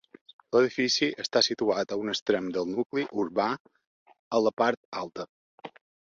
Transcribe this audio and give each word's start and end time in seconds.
L'edifici 0.55 1.09
està 1.23 1.43
situat 1.47 1.93
a 1.93 1.97
un 2.05 2.09
extrem 2.13 2.47
del 2.57 2.71
nucli 2.77 3.05
urbà, 3.25 3.47
a 4.39 4.43
la 4.47 4.55
part 4.65 4.83
alta. 5.05 5.29